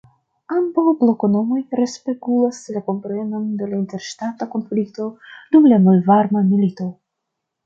[0.53, 5.07] Ambaŭ "bloko"-nomoj respegulas la komprenon de la interŝtata konflikto
[5.53, 6.91] dum la Malvarma Milito.